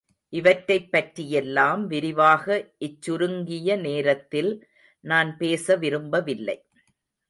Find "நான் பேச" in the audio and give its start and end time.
5.03-5.75